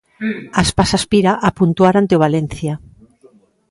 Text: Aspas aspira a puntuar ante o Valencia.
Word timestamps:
Aspas 0.63 0.89
aspira 0.99 1.31
a 1.47 1.49
puntuar 1.59 1.95
ante 1.97 2.13
o 2.17 2.21
Valencia. 2.25 2.73